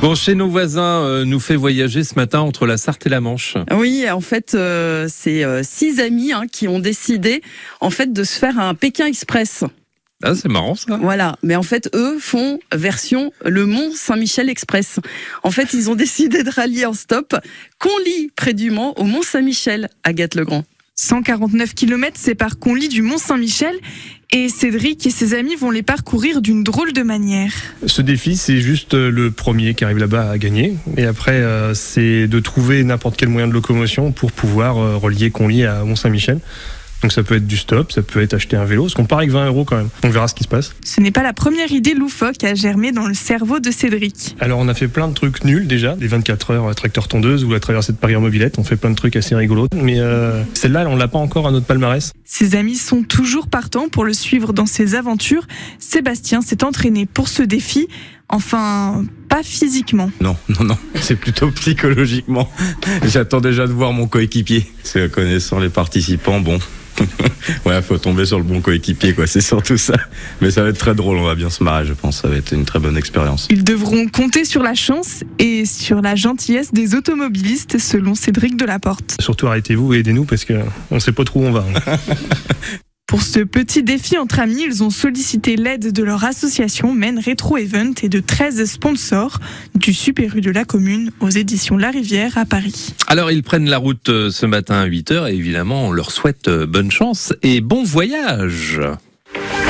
Bon, 0.00 0.14
chez 0.14 0.34
nos 0.34 0.48
voisins, 0.48 1.04
euh, 1.04 1.24
nous 1.26 1.40
fait 1.40 1.56
voyager 1.56 2.04
ce 2.04 2.14
matin 2.14 2.40
entre 2.40 2.66
la 2.66 2.78
Sarthe 2.78 3.04
et 3.04 3.10
la 3.10 3.20
Manche. 3.20 3.56
Oui, 3.70 4.08
en 4.10 4.22
fait, 4.22 4.54
euh, 4.54 5.08
c'est 5.10 5.44
euh, 5.44 5.62
six 5.62 6.00
amis 6.00 6.32
hein, 6.32 6.46
qui 6.50 6.68
ont 6.68 6.78
décidé 6.78 7.42
en 7.82 7.90
fait 7.90 8.10
de 8.10 8.24
se 8.24 8.38
faire 8.38 8.58
un 8.58 8.74
Pékin 8.74 9.04
Express. 9.04 9.62
Ah, 10.22 10.34
c'est 10.34 10.48
marrant 10.48 10.74
ça. 10.74 10.96
Voilà, 11.02 11.36
mais 11.42 11.54
en 11.54 11.62
fait, 11.62 11.90
eux 11.94 12.18
font 12.18 12.60
version 12.72 13.30
le 13.44 13.66
Mont 13.66 13.90
Saint-Michel 13.94 14.48
Express. 14.48 15.00
En 15.42 15.50
fait, 15.50 15.74
ils 15.74 15.90
ont 15.90 15.94
décidé 15.96 16.44
de 16.44 16.50
rallier 16.50 16.86
en 16.86 16.94
stop 16.94 17.36
Conly 17.78 18.30
près 18.34 18.54
du 18.54 18.70
Mans 18.70 18.98
au 18.98 19.04
Mont 19.04 19.22
Saint-Michel, 19.22 19.90
Agathe 20.02 20.34
Legrand. 20.34 20.64
149 20.94 21.74
km 21.74 22.18
séparent 22.18 22.58
Conly 22.58 22.88
du 22.88 23.02
Mont 23.02 23.18
Saint-Michel 23.18 23.76
et 24.32 24.48
Cédric 24.48 25.06
et 25.06 25.10
ses 25.10 25.34
amis 25.34 25.56
vont 25.56 25.70
les 25.70 25.82
parcourir 25.82 26.40
d'une 26.40 26.62
drôle 26.62 26.92
de 26.92 27.02
manière. 27.02 27.52
Ce 27.86 28.00
défi, 28.00 28.36
c'est 28.36 28.58
juste 28.58 28.94
euh, 28.94 29.10
le 29.10 29.32
premier 29.32 29.74
qui 29.74 29.84
arrive 29.84 29.98
là-bas 29.98 30.30
à 30.30 30.38
gagner. 30.38 30.76
Et 30.96 31.04
après, 31.04 31.32
euh, 31.32 31.74
c'est 31.74 32.28
de 32.28 32.40
trouver 32.40 32.84
n'importe 32.84 33.16
quel 33.16 33.28
moyen 33.28 33.48
de 33.48 33.52
locomotion 33.52 34.12
pour 34.12 34.30
pouvoir 34.30 34.78
euh, 34.78 34.96
relier 34.96 35.30
Conly 35.30 35.64
à 35.64 35.82
Mont-Saint-Michel. 35.82 36.38
Donc 37.02 37.12
ça 37.12 37.22
peut 37.22 37.36
être 37.36 37.46
du 37.46 37.56
stop, 37.56 37.92
ça 37.92 38.02
peut 38.02 38.20
être 38.20 38.34
acheter 38.34 38.56
un 38.56 38.64
vélo, 38.64 38.82
parce 38.82 38.94
qu'on 38.94 39.06
part 39.06 39.18
avec 39.18 39.30
20 39.30 39.46
euros 39.46 39.64
quand 39.64 39.76
même. 39.76 39.88
On 40.02 40.10
verra 40.10 40.28
ce 40.28 40.34
qui 40.34 40.44
se 40.44 40.48
passe. 40.48 40.74
Ce 40.84 41.00
n'est 41.00 41.10
pas 41.10 41.22
la 41.22 41.32
première 41.32 41.72
idée 41.72 41.94
loufoque 41.94 42.44
à 42.44 42.54
germer 42.54 42.92
dans 42.92 43.06
le 43.06 43.14
cerveau 43.14 43.60
de 43.60 43.70
Cédric. 43.70 44.36
Alors 44.40 44.58
on 44.58 44.68
a 44.68 44.74
fait 44.74 44.88
plein 44.88 45.08
de 45.08 45.14
trucs 45.14 45.44
nuls 45.44 45.66
déjà, 45.66 45.96
les 45.98 46.06
24 46.06 46.50
heures 46.52 46.74
tracteur 46.74 47.08
tondeuse 47.08 47.44
ou 47.44 47.50
la 47.50 47.60
traversée 47.60 47.92
de 47.92 47.98
Paris 47.98 48.16
en 48.16 48.20
mobilette, 48.20 48.58
on 48.58 48.64
fait 48.64 48.76
plein 48.76 48.90
de 48.90 48.94
trucs 48.94 49.16
assez 49.16 49.34
rigolos. 49.34 49.68
Mais 49.74 50.00
euh, 50.00 50.42
celle-là, 50.54 50.86
on 50.88 50.96
l'a 50.96 51.08
pas 51.08 51.18
encore 51.18 51.46
à 51.46 51.50
notre 51.50 51.66
palmarès. 51.66 52.12
Ses 52.24 52.54
amis 52.54 52.76
sont 52.76 53.02
toujours 53.02 53.48
partants 53.48 53.88
pour 53.88 54.04
le 54.04 54.12
suivre 54.12 54.52
dans 54.52 54.66
ses 54.66 54.94
aventures. 54.94 55.46
Sébastien 55.78 56.42
s'est 56.42 56.64
entraîné 56.64 57.06
pour 57.06 57.28
ce 57.28 57.42
défi. 57.42 57.88
Enfin, 58.32 59.04
pas 59.28 59.42
physiquement. 59.42 60.10
Non, 60.20 60.36
non, 60.48 60.64
non, 60.64 60.78
c'est 61.00 61.16
plutôt 61.16 61.50
psychologiquement. 61.50 62.50
J'attends 63.04 63.40
déjà 63.40 63.66
de 63.66 63.72
voir 63.72 63.92
mon 63.92 64.06
coéquipier. 64.06 64.70
C'est 64.84 65.10
connaissant 65.10 65.58
les 65.58 65.68
participants, 65.68 66.40
bon. 66.40 66.58
ouais, 67.64 67.82
faut 67.82 67.98
tomber 67.98 68.26
sur 68.26 68.38
le 68.38 68.44
bon 68.44 68.60
coéquipier, 68.60 69.14
quoi. 69.14 69.26
C'est 69.26 69.40
surtout 69.40 69.76
ça. 69.76 69.94
Mais 70.40 70.50
ça 70.50 70.62
va 70.62 70.68
être 70.68 70.78
très 70.78 70.94
drôle. 70.94 71.16
On 71.16 71.24
va 71.24 71.34
bien 71.34 71.50
se 71.50 71.64
marrer, 71.64 71.86
je 71.86 71.92
pense. 71.92 72.20
Ça 72.20 72.28
va 72.28 72.36
être 72.36 72.52
une 72.52 72.64
très 72.64 72.78
bonne 72.78 72.96
expérience. 72.96 73.48
Ils 73.50 73.64
devront 73.64 74.06
compter 74.06 74.44
sur 74.44 74.62
la 74.62 74.74
chance 74.74 75.24
et 75.38 75.64
sur 75.64 76.00
la 76.02 76.14
gentillesse 76.14 76.72
des 76.72 76.94
automobilistes, 76.94 77.78
selon 77.78 78.14
Cédric 78.14 78.56
Delaporte. 78.56 79.16
Surtout 79.18 79.46
arrêtez-vous 79.48 79.94
et 79.94 79.98
aidez-nous 79.98 80.24
parce 80.24 80.44
que 80.44 80.54
on 80.90 81.00
sait 81.00 81.12
pas 81.12 81.24
trop 81.24 81.40
où 81.40 81.44
on 81.44 81.52
va. 81.52 81.64
Pour 83.10 83.22
ce 83.22 83.40
petit 83.40 83.82
défi 83.82 84.16
entre 84.18 84.38
amis, 84.38 84.62
ils 84.64 84.84
ont 84.84 84.90
sollicité 84.90 85.56
l'aide 85.56 85.90
de 85.90 86.04
leur 86.04 86.22
association 86.22 86.94
Men 86.94 87.18
Retro 87.18 87.56
Event 87.56 87.92
et 88.04 88.08
de 88.08 88.20
13 88.20 88.64
sponsors 88.66 89.40
du 89.74 89.92
Super 89.92 90.36
de 90.36 90.50
la 90.52 90.64
commune 90.64 91.10
aux 91.18 91.28
éditions 91.28 91.76
La 91.76 91.90
Rivière 91.90 92.38
à 92.38 92.44
Paris. 92.44 92.94
Alors, 93.08 93.32
ils 93.32 93.42
prennent 93.42 93.68
la 93.68 93.78
route 93.78 94.08
euh, 94.10 94.30
ce 94.30 94.46
matin 94.46 94.76
à 94.76 94.86
8h 94.86 95.28
et 95.28 95.34
évidemment, 95.34 95.88
on 95.88 95.90
leur 95.90 96.12
souhaite 96.12 96.46
euh, 96.46 96.66
bonne 96.66 96.92
chance 96.92 97.34
et 97.42 97.60
bon 97.60 97.82
voyage. 97.82 98.80